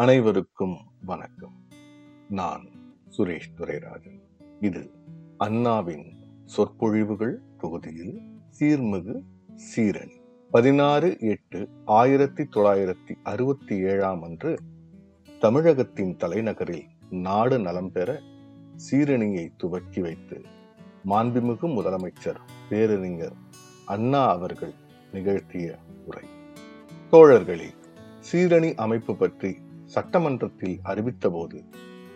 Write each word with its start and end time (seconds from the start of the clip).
அனைவருக்கும் 0.00 0.76
வணக்கம். 1.04 1.54
நான் 2.28 2.68
சுரேஷ் 3.16 3.50
துரைராஜன். 3.56 4.20
இது 4.60 4.90
அண்ணாவின் 5.36 6.12
சொற்பொழிவுகள் 6.44 7.40
தொகுதியில் 7.58 8.20
சீர்மிகு 8.58 9.22
சீரணி. 9.54 10.20
பதினாறு 10.50 11.16
எட்டு 11.20 11.68
ஆயிரத்தி 11.84 12.42
தொள்ளாயிரத்தி 12.42 13.14
அறுபத்தி 13.22 13.78
ஏழாம் 13.78 14.22
அன்று 14.22 14.58
தமிழகத்தின் 15.40 16.16
தலைநகரில் 16.16 16.84
நாடு 17.10 17.58
நலம் 17.58 17.92
பெற 17.92 18.20
சீரணியை 18.90 19.48
துவக்கி 19.56 20.00
வைத்து 20.00 20.42
மாண்புமிகு 21.04 21.68
முதலமைச்சர் 21.68 22.40
பேரறிஞர் 22.68 23.34
அண்ணா 23.86 24.28
அவர்கள் 24.28 24.72
நிகழ்த்திய 25.12 25.78
உரை. 26.06 26.24
தோழர்களே 27.10 27.74
சீரணி 28.32 28.74
அமைப்பு 28.74 29.16
பற்றி 29.16 29.56
சட்டமன்றத்தில் 29.94 30.80
அறிவித்தபோது 30.84 31.58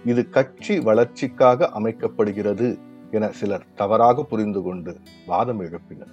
இது 0.05 0.23
கட்சி 0.29 0.75
வளர்ச்சிக்காக 0.81 1.71
அமைக்கப்படுகிறது 1.75 2.69
என 3.11 3.31
சிலர் 3.31 3.67
தவறாக 3.75 4.23
புரிந்து 4.23 4.63
கொண்டு 4.63 4.93
வாதம் 5.27 5.61
எழுப்பினர். 5.61 6.13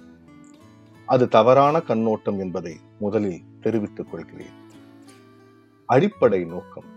அது 1.06 1.28
தவறான 1.28 1.80
கண்ணோட்டம் 1.80 2.38
என்பதை 2.38 2.74
முதலில் 2.98 3.44
தெரிவித்துக் 3.60 4.10
கொள்கிறேன். 4.10 4.56
அடிப்படை 5.86 6.44
நோக்கம். 6.44 6.88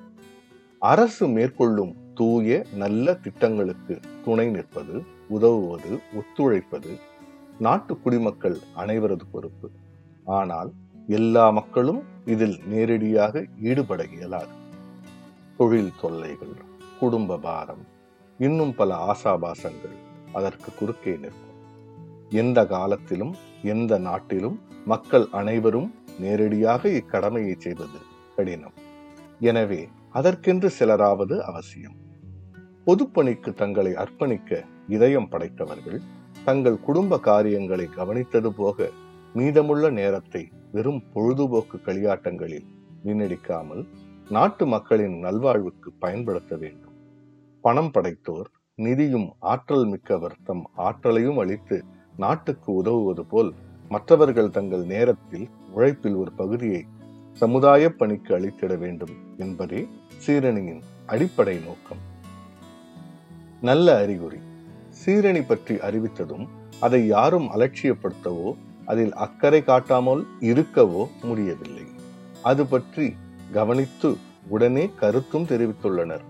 அரசு 0.80 1.28
மேற்கொள்ளும் 1.28 1.94
தூய 2.16 2.66
நல்ல 2.73 3.14
திட்டங்களுக்கு 3.14 4.00
துணை 4.26 4.50
நிற்பது 4.50 5.04
உதவுவது 5.28 6.00
ஒத்துழைப்பது 6.14 6.92
நாட்டு 7.59 7.94
குடிமக்கள் 8.00 8.58
அனைவரது 8.78 9.26
பொறுப்பு. 9.32 9.70
ஆனால் 10.26 10.72
எல்லா 11.08 11.50
மக்களும் 11.50 12.04
இதில் 12.26 12.55
நேரடியாக 12.68 13.44
ஈடுபட 13.62 14.05
இயலாது 14.16 14.55
தொழில் 15.58 15.91
தொல்லைகள் 16.02 16.55
குடும்ப 17.00 17.38
பாரம் 17.38 17.84
இன்னும் 18.38 18.75
பல 18.75 18.95
ஆசாபாசங்கள் 19.11 19.98
அதற்கு 20.33 20.72
குறுக்கே 20.80 21.14
நிற்கும். 21.17 21.59
எந்த 22.30 22.66
காலத்திலும் 22.66 23.36
எந்த 23.64 23.98
நாட்டிலும் 23.98 24.58
மக்கள் 24.86 25.28
அனைவரும் 25.31 25.94
நேரடியாக 26.20 26.89
இக்கடமையை 26.89 27.56
செய்வது 27.58 28.00
கடினம். 28.36 28.73
எனவே 29.39 29.88
அதற்கென்று 30.11 30.72
சிலராவது 30.80 31.38
அவசியம். 31.39 31.95
பொதுப்பணிக்கு 32.86 33.53
தங்களை 33.53 33.94
அர்ப்பணிக்க 33.94 34.64
இதயம் 34.88 35.30
படைத்தவர்கள் 35.30 36.02
தங்கள் 36.44 36.80
குடும்ப 36.80 37.20
காரியங்களை 37.20 37.86
கவனித்தது 37.86 38.50
போக 38.52 38.89
மீதமுள்ள 39.33 39.89
நேரத்தை 39.89 40.52
வெறும் 40.76 41.04
பொழுதுபோக்கு 41.14 41.78
களியாட்டங்களில் 41.78 42.66
வீணடிக்காமல் 43.06 43.84
நாட்டு 44.30 44.66
மக்களின் 44.66 45.16
நல்வாழ்வுக்கு 45.23 45.90
பயன்படுத்த 46.00 46.56
வேண்டும். 46.56 46.95
பணம் 47.62 47.92
படைத்தோர் 47.92 48.48
நிதியும் 48.78 49.28
ஆற்றல் 49.40 49.86
மிக்கவர் 49.86 50.36
தம் 50.44 50.64
ஆற்றலையும் 50.76 51.38
அளித்து 51.38 51.78
நாட்டுக்கு 52.17 52.73
உதவுவது 52.73 53.26
போல் 53.26 53.54
மற்றவர்கள் 53.90 54.50
தங்கள் 54.50 54.84
நேரத்தில் 54.86 55.48
உழைப்பில் 55.72 56.16
ஒரு 56.16 56.32
பகுதியை 56.32 56.84
சமுதாய 57.34 57.89
பணிக்கு 57.89 58.34
அளித்திட 58.39 58.78
வேண்டும் 58.78 59.16
என்பதே 59.38 59.88
சீரணியின் 60.26 60.84
அடிப்படை 61.06 61.58
நோக்கம். 61.60 62.04
நல்ல 63.62 63.98
அறிகுறி. 63.98 64.42
சீரணி 65.06 65.44
பற்றி 65.48 65.76
அறிவித்ததும் 65.76 66.48
அதை 66.80 67.06
யாரும் 67.08 67.52
அலட்சியப்படுத்தவோ 67.52 68.50
அதில் 68.86 69.14
அக்கறை 69.25 69.64
காட்டாமல் 69.64 70.22
இருக்கவோ 70.52 71.03
முடியவில்லை. 71.23 71.86
அது 72.41 72.66
பற்றி 72.66 73.08
கவனித்து 73.52 74.09
உடனே 74.47 74.89
கருத்தும் 74.95 75.47
தெரிவித்துள்ளனர். 75.52 76.25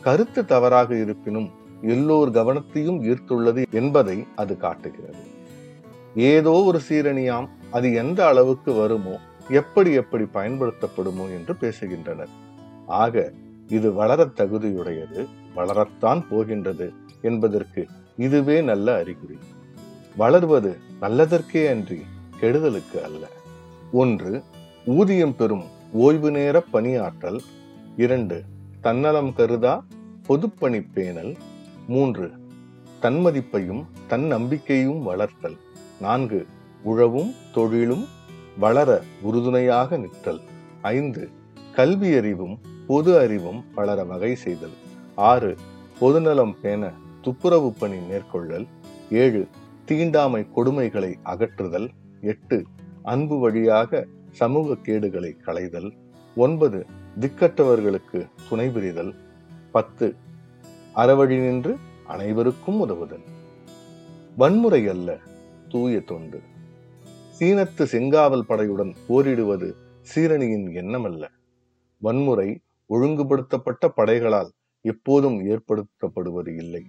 கருத்து 0.00 0.44
தவறாக 0.44 0.90
இருப்பினும் 0.94 1.48
எல்லோர் 1.82 2.30
கவனத்தையும் 2.30 3.00
ஈர்த்துள்ளது 3.10 3.62
என்பதை 3.70 4.16
அது 4.36 4.54
காட்டுகிறது. 4.56 5.24
ஏதோ 6.14 6.52
ஒரு 6.68 6.80
சீரணியாம் 6.88 7.48
அது 7.70 7.88
எந்த 7.92 8.20
அளவுக்கு 8.26 8.72
வருமோ 8.72 9.14
எப்படி 9.60 9.90
எப்படி 9.92 10.24
பயன்படுத்தப்படுமோ 10.34 11.24
என்று 11.36 11.54
பேசுகின்றனர். 11.60 12.32
ஆக 12.86 13.32
இது 13.68 13.88
வளர 13.92 14.20
தகுதியுடையது 14.36 15.20
வளரத்தான் 15.56 16.20
போகின்றது 16.30 16.86
என்பதற்கு 17.20 17.82
இதுவே 18.16 18.56
நல்ல 18.60 18.96
அறிகுறி. 18.96 19.38
வளர்வது 20.16 20.78
நல்லதற்கே 21.00 21.68
அன்றி 21.68 22.02
கெடுதலுக்கு 22.40 23.02
அல்ல. 23.04 23.26
ஒன்று 23.92 24.42
ஊதியம் 24.86 25.36
பெறும் 25.36 25.64
ஓய்வு 25.92 26.30
நேர 26.30 26.62
பணியாற்றல். 26.72 27.38
இரண்டு 27.96 28.42
தன்னலம் 28.80 29.34
கருதா 29.36 29.80
பொதுப்பணி 30.28 30.86
பேணல். 30.94 31.36
மூன்று 31.88 32.30
தன்மதிப்பையும் 33.02 33.84
தன் 34.08 34.24
நம்பிக்கையும் 34.24 35.02
வளர்த்தல். 35.02 35.56
நான்கு 36.00 36.46
உழவும் 36.84 37.34
தொழிலும் 37.54 38.06
வளர 38.58 39.02
உறுதுணையாக 39.20 39.96
நிற்றல். 39.96 40.40
ஐந்து 40.82 41.28
கல்வி 41.74 42.16
அறிவும் 42.16 42.60
பொது 42.86 43.18
அறிவும் 43.18 43.64
வளர 43.74 44.04
வகை 44.04 44.34
செய்தல். 44.34 44.76
ஆறு 45.14 45.56
பொதுநலம் 45.98 46.56
பேண 46.62 46.92
துப்புரவு 47.22 47.72
பணி 47.78 47.96
மேற்கொள்ளல். 47.96 48.66
ஏழு 49.10 49.48
தீண்டாமை 49.90 50.46
கொடுமைகளை 50.56 51.14
அகற்றுதல். 51.22 51.88
எட்டு 52.20 52.64
அன்பு 53.02 53.38
வழியாக 53.38 54.06
சமூக 54.30 54.74
கேடுகளை 54.74 55.36
களைதல். 55.36 55.92
ஒன்பது 56.36 56.86
திக்கற்றவர்களுக்கு 57.20 58.28
துணை 58.48 58.68
புரிதல். 58.68 59.14
பத்து 59.72 60.14
அறவழி 60.94 61.38
நின்று 61.38 61.76
அனைவருக்கும் 62.06 62.80
உதவுதல். 62.80 63.22
வன்முறை 64.36 64.88
அல்ல 64.88 65.18
தூய 65.68 66.00
தொண்டு. 66.00 66.40
சீனத்து 67.38 67.82
செங்காவல் 67.82 68.44
படையுடன் 68.48 68.94
போரிடுவது 69.08 69.72
சீரணியின் 70.14 70.72
எண்ணமல்ல. 70.72 71.28
வன்முறை 71.98 72.60
ஒழுங்குபடுத்தப்பட்ட 72.90 73.88
படைகளால் 73.96 74.50
எப்போதும் 74.80 75.40
ஏற்படுத்தப்படுவது 75.46 76.56
இல்லை. 76.56 76.86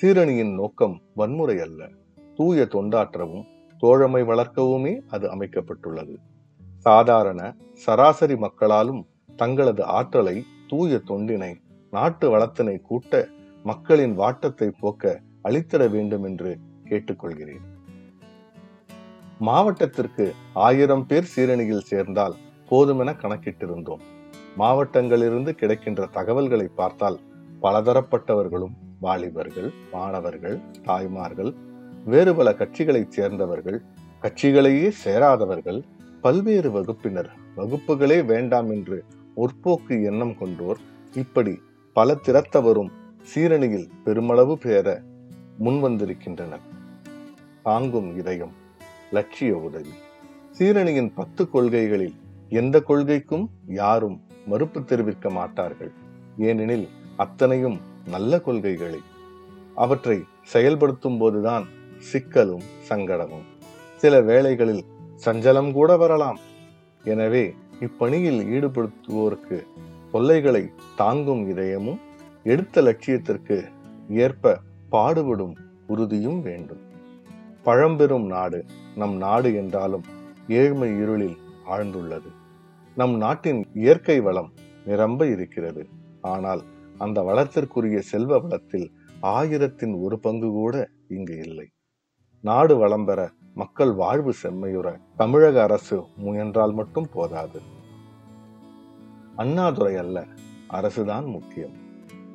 சீரணியின் 0.00 0.54
நோக்கம் 0.54 1.00
வன்முறை 1.14 1.58
அல்ல. 1.58 1.88
தூய 2.36 2.68
தொண்டாற்றவும் 2.70 3.46
தோழமை 3.78 4.22
வளர்க்கவுமே 4.22 4.92
அது 5.08 5.26
அமைக்கப்பட்டுள்ளது. 5.34 6.14
சாதாரண 6.78 7.40
சராசரி 7.72 8.36
மக்களாலும் 8.36 9.06
தங்களது 9.36 9.84
ஆற்றலை 9.84 10.44
தூய 10.68 11.00
தொண்டினை 11.06 11.52
நாட்டு 11.90 12.26
வளத்தினை 12.36 12.80
கூட்ட 12.80 13.28
மக்களின் 13.62 14.14
வாட்டத்தை 14.14 14.68
போக்க 14.80 15.20
அளித்திட 15.42 15.90
வேண்டும் 15.90 16.24
என்று 16.24 16.58
கேட்டுக்கொள்கிறேன். 16.84 17.64
மாவட்டத்திற்கு 19.38 20.34
ஆயிரம் 20.52 21.06
பேர் 21.06 21.30
சீரணியில் 21.36 21.88
சேர்ந்தால் 21.92 22.34
போதுமென 22.70 23.10
கணக்கிட்டிருந்தோம். 23.22 24.04
மாவட்டங்களிலிருந்து 24.58 25.50
கிடைக்கின்ற 25.50 26.06
தகவல்களை 26.06 26.68
பார்த்தால் 26.74 27.18
பலதரப்பட்டவர்களும் 27.62 28.74
வாலிபர்கள் 29.00 29.70
மாணவர்கள் 29.92 30.60
தாய்மார்கள் 30.84 31.52
வேறு 32.06 32.34
பல 32.34 32.54
கட்சிகளைச் 32.54 33.10
சேர்ந்தவர்கள் 33.10 33.82
கட்சிகளையே 34.22 34.92
சேராதவர்கள் 35.04 35.82
பல்வேறு 36.20 36.70
வகுப்பினர் 36.70 37.30
வகுப்புகளே 37.56 38.24
வேண்டாம் 38.24 38.70
என்று 38.70 39.04
முற்போக்கு 39.36 40.04
எண்ணம் 40.04 40.36
கொண்டோர் 40.40 40.76
இப்படி 41.12 41.60
பல 41.92 42.14
திறத்தவரும் 42.14 42.90
சீரணியில் 43.34 43.88
பெருமளவு 44.04 44.54
பேர 44.54 45.02
முன்வந்திருக்கின்றனர். 45.60 46.64
தாங்கும் 47.62 48.16
இதயம் 48.16 48.52
லட்சிய 49.12 49.56
உதவி. 49.56 49.92
சீரணியின் 50.58 51.12
பத்து 51.14 51.50
கொள்கைகளில் 51.50 52.14
எந்த 52.48 52.82
கொள்கைக்கும் 52.88 53.46
யாரும் 53.66 54.20
மறுப்பு 54.46 54.84
தெரிவிக்க 54.84 55.30
மாட்டார்கள். 55.30 55.90
ஏனெனில் 56.38 56.88
அத்தனையும் 57.16 57.80
நல்ல 58.08 58.40
கொள்கைகளை. 58.40 59.00
அவற்றை 59.74 60.24
செயல்படுத்தும் 60.42 61.18
போதுதான் 61.18 61.74
சிக்கலும் 62.12 62.66
சங்கடமும். 62.88 63.46
சில 63.96 64.20
வேளைகளில் 64.20 64.84
சஞ்சலம் 65.24 65.72
கூட 65.72 65.96
வரலாம். 65.96 66.38
எனவே 67.04 67.54
இப்பணியில் 67.80 68.40
ஈடுபடுத்துவோருக்கு 68.56 69.66
தொல்லைகளை 70.12 70.70
தாங்கும் 70.96 71.42
இதயமும் 71.48 72.00
எடுத்த 72.42 72.82
லட்சியத்திற்கு 72.82 73.64
ஏற்ப 74.08 74.60
பாடுபடும் 74.88 75.56
உறுதியும் 75.86 76.40
வேண்டும். 76.40 76.82
பழம்பெரும் 77.62 78.26
நாடு 78.26 78.64
நம் 78.94 79.16
நாடு 79.16 79.54
என்றாலும் 79.54 80.04
ஏழ்மை 80.48 80.90
இருளில் 81.00 81.38
ஆழ்ந்துள்ளது. 81.70 82.30
நம் 82.94 83.16
நாட்டின் 83.16 83.66
இயற்கை 83.74 84.20
வளம் 84.20 84.52
நிரம்ப 84.84 85.26
இருக்கிறது. 85.26 85.88
ஆனால் 86.20 86.62
அந்த 86.98 87.20
வளத்திற்குரிய 87.20 87.98
செல்வ 87.98 88.38
வளத்தில் 88.38 88.92
ஆயிரத்தின் 89.20 89.94
ஒரு 90.02 90.18
பங்கு 90.18 90.50
கூட 90.50 90.88
இங்கு 91.08 91.36
இல்லை. 91.36 91.66
நாடு 92.48 92.74
வளம் 92.76 93.04
பெற 93.04 93.20
மக்கள் 93.54 93.92
வாழ்வு 93.92 94.32
செம்மையுற 94.42 94.88
தமிழக 95.16 95.62
அரசு 95.62 95.96
முயன்றால் 96.16 96.72
மட்டும் 96.72 97.08
போதாது. 97.12 97.60
அண்ணாதுரை 99.36 99.96
அல்ல 99.96 100.24
அரசுதான் 100.70 101.26
முக்கியம். 101.26 101.74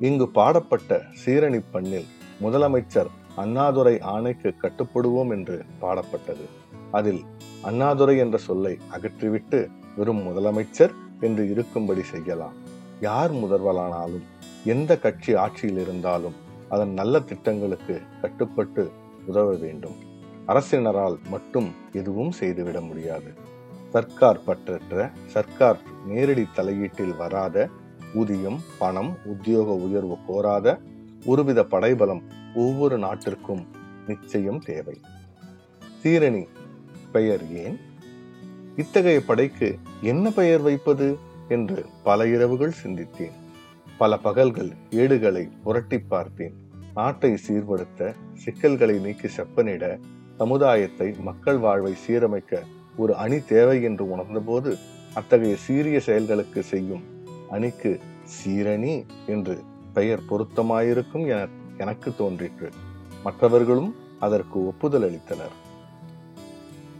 இங்கு 0.00 0.28
பாடப்பட்ட 0.28 1.02
சீரணி 1.24 1.60
பண்ணில் 1.70 2.04
முதலமைச்சர் 2.42 3.10
அண்ணாதுரை 3.36 4.00
ஆணைக்கு 4.00 4.54
கட்டுப்படுவோம் 4.62 5.30
என்று 5.30 5.64
பாடப்பட்டது. 5.80 6.46
அதில் 6.90 7.22
அண்ணாதுரை 7.62 8.18
என்ற 8.18 8.38
சொல்லை 8.38 8.78
அகற்றிவிட்டு 8.96 9.68
வெறும் 9.96 10.22
முதலமைச்சர் 10.28 10.94
என்று 11.20 11.50
இருக்கும்படி 11.50 12.02
செய்யலாம். 12.02 12.58
யார் 13.00 13.32
முதல்வரானாலும் 13.34 14.26
எந்த 14.64 14.98
கட்சி 14.98 15.34
ஆட்சியில் 15.34 15.78
இருந்தாலும் 15.78 16.36
அதன் 16.68 16.92
நல்ல 16.92 17.20
திட்டங்களுக்கு 17.20 18.02
கட்டுப்பட்டு 18.20 18.84
உதவ 19.26 19.56
வேண்டும். 19.56 19.94
அரசினரால் 20.46 21.18
மட்டும் 21.30 21.74
எதுவும் 21.92 22.30
செய்துவிட 22.30 22.80
முடியாது. 22.80 23.34
சர்க்கார் 23.88 24.40
பற்றற்ற 24.46 25.10
சர்க்கார் 25.26 25.78
நேரடி 26.06 26.46
தலையீட்டில் 26.56 27.16
வராத 27.16 27.68
ஊதியம் 28.14 28.60
பணம் 28.78 29.16
உத்தியோக 29.24 29.72
உயர்வு 29.72 30.16
கோராத 30.28 30.78
ஒருவித 31.24 31.64
படைபலம் 31.64 32.22
ஒவ்வொரு 32.54 32.98
நாட்டிற்கும் 32.98 33.66
நிச்சயம் 34.06 34.58
தேவை. 34.58 35.00
சீரணி 36.02 36.46
பெயர் 37.12 37.52
ஏன்? 37.52 37.80
இத்தகைய 38.76 39.20
படைக்கு 39.20 39.78
என்ன 40.00 40.30
பெயர் 40.30 40.60
வைப்பது? 40.60 41.30
என்று 41.48 41.86
பல 42.02 42.26
இரவுகள் 42.26 42.74
சிந்தித்தேன். 42.84 43.32
பல 43.98 44.16
பகல்கள் 44.16 44.70
ஏடுகளை 44.90 45.48
புரட்டி 45.64 45.98
பார்த்தேன். 45.98 46.61
நாட்டை 46.94 47.38
சீர்படுத்த 47.48 48.14
சிக்கல்களை 48.34 48.98
நீக்கி 48.98 49.28
செப்பனிட 49.36 49.98
சமுதாயத்தை 50.36 51.14
மக்கள் 51.20 51.58
வாழ்வை 51.58 51.94
சீரமைக்க 52.06 52.62
ஒரு 52.96 53.16
அணி 53.16 53.38
தேவை 53.40 53.82
என்று 53.82 54.04
உணர்ந்தபோது 54.16 54.76
அத்தகைய 55.14 55.56
சீரிய 55.56 56.00
செயல்களுக்கு 56.00 56.62
செய்யும் 56.62 57.04
அணிக்கு 57.50 58.00
சீரணி 58.34 59.04
என்று 59.26 59.62
பெயர் 59.92 60.22
பொருத்தமாயிருக்கும் 60.30 61.26
என 61.26 61.48
எனக்கு 61.76 62.14
தோன்றிற்று. 62.16 62.68
மற்றவர்களும் 63.22 63.94
அதற்கு 64.20 64.66
ஒப்புதல் 64.66 65.04
அளித்தனர். 65.10 65.54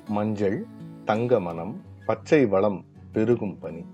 மஞ்சள் 0.08 0.66
தங்க 1.04 1.40
மனம் 1.40 1.80
பச்சை 2.06 2.46
வளம் 2.46 2.84
பெருகும் 3.12 3.58
பணி. 3.58 3.84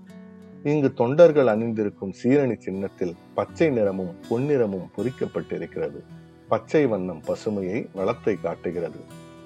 இங்கு 0.63 0.93
தொண்டர்கள் 0.93 1.47
அணிந்திருக்கும் 1.47 2.13
சீரணி 2.23 2.57
சின்னத்தில் 2.57 3.15
பச்சை 3.33 3.69
நிறமும் 3.69 4.15
பொன்னிறமும் 4.29 4.89
பொறிக்கப்பட்டிருக்கிறது. 4.97 6.03
பச்சை 6.47 6.85
வண்ணம் 6.85 7.21
பசுமையை 7.27 7.87
வளத்தை 7.93 8.35
காட்டுகிறது. 8.35 8.99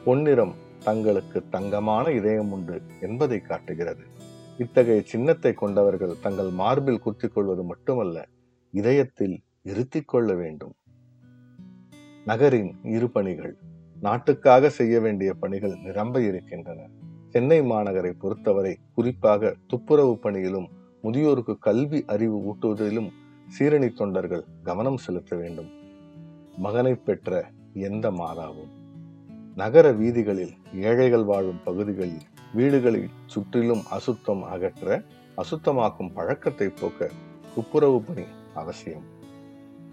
பொன்னிறம் 0.06 0.54
தங்களுக்கு 0.84 1.44
தங்கமான 1.50 2.12
இதயம் 2.12 2.52
உண்டு 2.52 2.82
என்பதை 3.02 3.42
காட்டுகிறது. 3.42 4.04
இத்தகைய 4.58 5.02
சின்னத்தை 5.06 5.54
கொண்டவர்கள் 5.54 6.20
தங்கள் 6.22 6.50
மார்பில் 6.50 7.00
குத்திக் 7.00 7.34
கொள்வது 7.34 7.64
மட்டுமல்ல 7.64 8.28
இதயத்தில் 8.72 9.44
இருத்திக் 9.62 10.08
கொள்ள 10.08 10.34
வேண்டும். 10.34 10.74
நகரின் 12.26 12.76
இரு 12.84 13.10
பணிகள். 13.10 13.58
நாட்டுக்காக 14.02 14.70
செய்ய 14.70 15.00
வேண்டிய 15.00 15.34
பணிகள் 15.34 15.76
நிரம்ப 15.84 16.22
இருக்கின்றன. 16.22 16.90
சென்னை 17.30 17.62
மாநகரை 17.62 18.14
பொறுத்தவரை 18.20 18.78
குறிப்பாக 18.94 19.56
துப்புரவு 19.68 20.20
பணியிலும் 20.20 20.70
முதியோருக்கு 21.04 21.58
கல்வி 21.58 22.04
அறிவு 22.08 22.38
ஊட்டுவதிலும் 22.38 23.10
சீரணி 23.48 23.94
தொண்டர்கள் 23.94 24.44
கவனம் 24.64 24.98
செலுத்த 24.98 25.36
வேண்டும். 25.36 25.70
மகனை 26.58 26.96
பெற்ற 26.96 27.50
எந்த 27.74 28.12
மாதாவும். 28.12 28.70
நகர 29.56 29.92
வீதிகளில் 29.92 30.54
ஏழைகள் 30.74 31.24
வாழும் 31.24 31.60
பகுதிகளில் 31.64 32.22
வீடுகளில் 32.54 33.10
சுற்றிலும் 33.26 33.84
அசுத்தம் 33.90 34.44
அகற்ற 34.44 35.02
அசுத்தமாக்கும் 35.38 36.14
பழக்கத்தை 36.14 36.70
போக்க 36.70 37.10
துப்புரவு 37.56 38.02
பணி 38.02 38.24
அவசியம். 38.54 39.04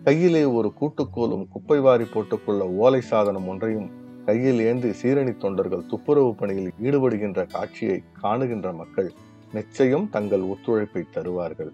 கையிலே 0.04 0.44
ஒரு 0.44 0.72
கூட்டுக்கோலும் 0.80 1.48
குப்பை 1.48 1.80
வாரி 1.80 2.04
போட்டுக்கொள்ள 2.04 2.68
ஓலை 2.68 3.00
சாதனம் 3.00 3.48
ஒன்றையும் 3.48 3.90
கையில் 4.24 4.60
ஏந்தி 4.60 4.88
சீரணி 5.02 5.36
தொண்டர்கள் 5.36 5.86
துப்புரவு 5.86 6.34
பணியில் 6.34 6.72
ஈடுபடுகின்ற 6.82 7.46
காட்சியை 7.46 8.02
காணுகின்ற 8.22 8.72
மக்கள் 8.72 9.12
நிச்சயம் 9.52 10.10
தங்கள் 10.10 10.40
ஒத்துழைப்பை 10.40 11.04
தருவார்கள். 11.10 11.72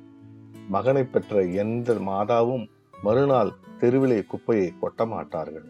மகனை 0.69 1.05
பெற்ற 1.05 1.43
எந்த 1.43 1.94
மாதாவும் 1.94 2.69
மறுநாள் 3.02 3.52
தெருவிலே 3.78 4.25
குப்பையை 4.25 4.73
கொட்ட 4.82 5.06
மாட்டார்கள். 5.06 5.64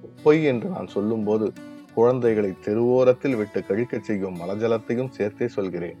குப்பை 0.00 0.44
என்று 0.44 0.68
நான் 0.68 0.86
சொல்லும்போது 0.86 1.52
குழந்தைகளை 1.94 2.54
தெருவோரத்தில் 2.64 3.36
விட்டு 3.36 3.60
கழிக்கச் 3.60 4.04
செய்யும் 4.04 4.36
மலஜலத்தையும் 4.40 5.10
சேர்த்தே 5.10 5.48
சொல்கிறேன். 5.48 5.96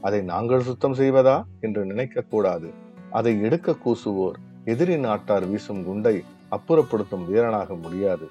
அதை 0.00 0.20
நாங்கள் 0.22 0.60
சுத்தம் 0.60 0.94
செய்வதா 0.94 1.44
என்று 1.60 1.84
நினைக்க 1.84 2.20
கூடாது. 2.20 2.70
அதை 3.10 3.42
எடுக்க 3.42 3.76
கூசுவோர் 3.84 4.34
எதிரி 4.64 4.96
நாட்டார் 4.96 5.46
வீசும் 5.46 5.84
குண்டை 5.84 6.22
அப்புறப்படுத்தும் 6.50 7.26
வீரனாக 7.26 7.74
முடியாது. 7.74 8.28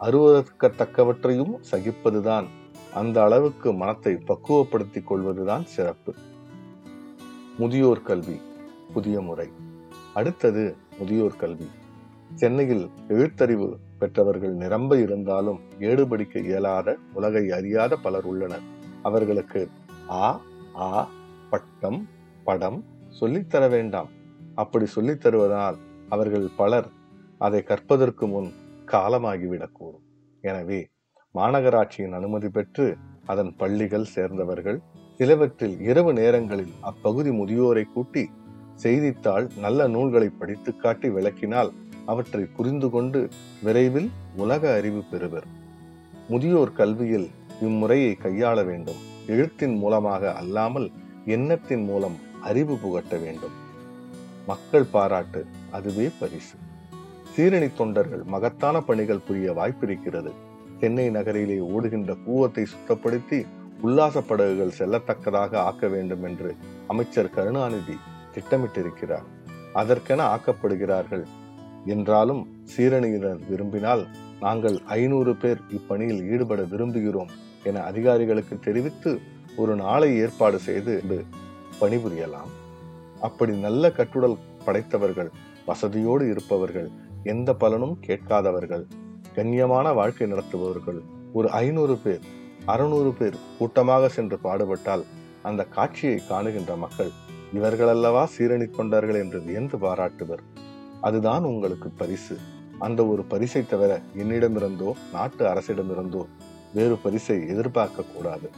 அருவதற்கத்தக்கவற்றையும் 0.00 1.54
சகிப்பதுதான் 1.70 2.44
அந்த 2.94 3.22
அளவுக்கு 3.22 3.72
மனத்தை 3.72 4.14
பக்குவப்படுத்திக் 4.14 5.06
கொள்வதுதான் 5.06 5.64
சிறப்பு. 5.64 6.14
முதியோர் 7.58 8.02
கல்வி 8.02 8.40
புதிய 8.92 9.20
முறை. 9.20 9.48
அடுத்தது 10.14 10.76
முதியோர் 10.98 11.36
கல்வி. 11.36 11.66
சென்னையில் 12.34 12.90
எழுத்தறிவு 13.08 13.76
பெற்றவர்கள் 13.98 14.52
நிரம்ப 14.52 14.96
இருந்தாலும் 14.96 15.60
ஏடுபடிக்க 15.78 16.38
இயலாத 16.38 16.96
உலகை 17.12 17.50
அறியாத 17.50 17.96
பலர் 17.96 18.24
உள்ளனர். 18.24 18.62
அவர்களுக்கு 19.02 19.68
ஆ 20.10 20.40
ஆ 20.76 21.08
பட்டம் 21.50 22.08
படம் 22.44 22.84
சொல்லித்தர 23.20 23.70
வேண்டாம். 23.70 24.08
அப்படி 24.54 24.86
சொல்லித் 24.86 25.26
தருவதால் 25.26 25.76
அவர்கள் 26.08 26.48
பலர் 26.56 26.88
அதை 27.38 27.62
கற்பதற்கு 27.62 28.26
முன் 28.26 28.52
காலமாகிவிடக்கூடும் 28.86 30.02
எனவே 30.40 30.90
மாநகராட்சியின் 31.38 32.12
அனுமதி 32.12 32.48
பெற்று 32.48 32.96
அதன் 33.26 33.56
பள்ளிகள் 33.56 34.04
சேர்ந்தவர்கள் 34.04 34.80
சிலவற்றில் 35.16 35.80
இரவு 35.80 36.12
நேரங்களில் 36.12 36.72
அப்பகுதி 36.80 37.30
முதியோரை 37.30 37.84
கூட்டி 37.92 38.30
செய்தித்தாள் 38.74 39.46
நல்ல 39.56 39.88
நூல்களை 39.88 40.28
படித்து 40.28 40.76
காட்டி 40.76 41.08
விளக்கினால் 41.08 41.70
அவற்றை 42.06 42.44
புரிந்து 42.56 42.90
கொண்டு 42.90 43.28
விரைவில் 43.62 44.10
உலக 44.36 44.72
அறிவு 44.74 45.02
பெறுவர். 45.10 45.46
முதியோர் 46.28 46.72
கல்வியில் 46.72 47.30
இம்முறையை 47.60 48.12
கையாள 48.22 48.64
வேண்டும். 48.64 49.00
எழுத்தின் 49.26 49.76
மூலமாக 49.76 50.32
அல்லாமல் 50.32 50.90
எண்ணத்தின் 51.24 51.84
மூலம் 51.84 52.16
அறிவு 52.42 52.76
புகட்ட 52.76 53.16
வேண்டும். 53.16 53.56
மக்கள் 54.46 54.84
பாராட்டு 54.84 55.46
அதுவே 55.70 56.10
பரிசு. 56.20 56.56
சீரணி 57.36 57.70
தொண்டர்கள் 57.74 58.22
மகத்தான 58.22 58.80
பணிகள் 58.80 59.26
புரிய 59.26 59.52
வாய்ப்பிருக்கிறது. 59.52 60.32
சென்னை 60.82 61.10
நகரிலே 61.10 61.58
ஓடுகின்ற 61.58 62.14
கூவத்தை 62.26 62.62
சுத்தப்படுத்தி 62.70 63.46
உல்லாச 63.82 64.20
படகுகள் 64.20 64.78
செல்லத்தக்கதாக 64.78 65.54
ஆக்க 65.54 65.88
வேண்டும் 65.88 66.22
என்று 66.22 66.54
அமைச்சர் 66.88 67.30
கருணாநிதி 67.30 67.96
திட்டமிட்டிருக்கிறார். 68.34 69.26
அதற்கென 69.74 70.24
ஆக்கப்படுகிறார்கள். 70.36 71.22
என்றாலும் 71.86 72.42
சீரணியினர் 72.76 73.38
விரும்பினால் 73.48 74.06
நாங்கள் 74.40 74.80
ஐநூறு 74.86 75.36
பேர் 75.36 75.60
இப்பணியில் 75.70 76.30
ஈடுபட 76.30 76.62
விரும்புகிறோம் 76.62 77.30
என 77.62 77.82
அதிகாரிகளுக்கு 77.82 78.58
தெரிவித்து 78.58 79.20
ஒரு 79.56 79.76
நாளை 79.76 80.16
ஏற்பாடு 80.16 80.58
செய்து 80.58 81.04
பணிபுரியலாம். 81.80 82.50
அப்படி 83.20 83.56
நல்ல 83.56 83.88
கட்டுடல் 83.88 84.36
படைத்தவர்கள் 84.64 85.30
வசதியோடு 85.66 86.30
இருப்பவர்கள் 86.30 86.90
எந்த 87.22 87.54
பலனும் 87.54 87.96
கேட்காதவர்கள். 88.06 88.84
கண்ணியமான 89.36 89.94
வாழ்க்கை 89.94 90.26
நடத்துபவர்கள். 90.26 91.00
ஒரு 91.32 91.50
ஐநூறு 91.50 91.96
பேர் 91.96 92.24
அறுநூறு 92.64 93.12
பேர் 93.12 93.36
கூட்டமாக 93.58 94.08
சென்று 94.08 94.38
பாடுபட்டால் 94.42 95.04
அந்த 95.42 95.64
காட்சியை 95.64 96.18
காணுகின்ற 96.28 96.76
மக்கள் 96.76 97.12
இவர்களல்லவா 97.54 98.24
சீரணி 98.34 98.66
கொண்டார்கள் 98.70 99.14
என்று 99.14 99.42
வியந்து 99.42 99.78
பாராட்டுவர். 99.78 100.42
அதுதான் 101.00 101.44
உங்களுக்கு 101.44 101.88
பரிசு. 101.90 102.36
அந்த 102.78 103.06
ஒரு 103.06 103.22
பரிசை 103.22 103.62
தவிர 103.66 104.00
என்னிடமிருந்தோ 104.16 104.92
நாட்டு 105.12 105.44
அரசிடமிருந்தோ 105.46 106.22
வேறு 106.74 106.96
பரிசை 106.96 107.48
எதிர்பார்க்க 107.48 108.10
கூடாது. 108.14 108.50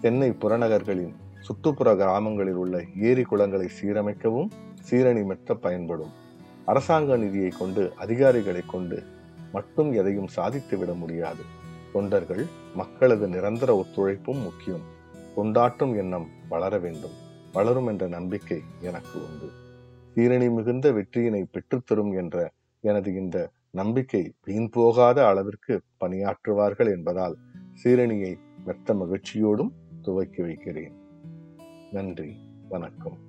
சென்னை 0.00 0.30
புறநகர்களின் 0.30 1.14
சுற்றுப்புற 1.40 1.96
கிராமங்களில் 1.96 2.60
உள்ள 2.62 2.76
ஏரி 3.08 3.22
குளங்களை 3.22 3.68
சீரமைக்கவும் 3.78 4.50
சீரணி 4.90 5.24
மெத்த 5.24 5.54
பயன்படும். 5.54 6.12
அரசாங்க 6.64 7.16
நிதியை 7.16 7.52
கொண்டு 7.58 7.92
அதிகாரிகளை 7.96 8.62
கொண்டு 8.66 8.98
மட்டும் 9.52 9.92
எதையும் 9.92 10.28
சாதித்து 10.28 10.78
விட 10.78 10.92
முடியாது. 10.92 11.42
தொண்டர்கள் 11.92 12.46
மக்களது 12.74 13.28
நிரந்தர 13.28 13.84
ஒத்துழைப்பும் 13.84 14.42
முக்கியம். 14.42 14.98
கொண்டாட்டும் 15.34 15.94
எண்ணம் 15.94 16.28
வளர 16.48 16.78
வேண்டும். 16.78 17.28
வளரும் 17.52 17.86
என்ற 17.86 18.08
நம்பிக்கை 18.08 18.62
எனக்கு 18.80 19.18
உண்டு. 19.24 19.50
சீரணி 20.14 20.54
மிகுந்த 20.54 20.92
வெற்றியினை 20.92 21.44
பெற்றுத்தரும் 21.50 22.16
என்ற 22.16 22.52
எனது 22.80 23.14
இந்த 23.14 23.50
நம்பிக்கை 23.70 24.32
வீண் 24.44 24.68
போகாத 24.68 25.26
அளவிற்கு 25.26 25.80
பணியாற்றுவார்கள் 26.04 26.90
என்பதால் 26.90 27.36
சீரணியை 27.84 28.38
மெத்த 28.64 28.94
மகிழ்ச்சியோடும் 28.94 29.70
துவக்கி 30.02 30.42
வைக்கிறேன். 30.42 30.94
நன்றி. 31.92 32.36
வணக்கம். 32.68 33.28